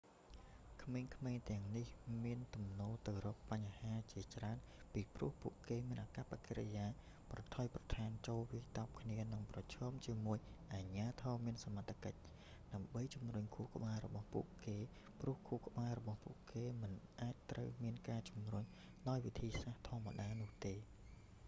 [0.83, 1.87] ក្មេងៗទាំងនេះ
[2.25, 4.57] មានទំនោរទៅរកបញ្ហាជាច្រើន
[4.93, 6.85] ពីព្រោះពួកគេ មានអាកប្បកិរិយា
[7.31, 10.37] ប្រថុយប្រថានចូលវាយតប់គ្នានិងប្រឈមជាមួយ
[10.73, 12.19] អាជ្ញាធរមានសមត្ថកិច្ច
[12.73, 14.77] ដើម្បីជំរុញខួរក្បាលរបស់ពួកគេ
[15.19, 17.95] ព្រោះខួរក្បាលរបស់ពួកគេមិនអាចត្រូវបាន
[18.29, 18.63] ជំរុញ
[19.09, 20.75] ដោយវិធីសាស្ត្រធម្មតានោះទេ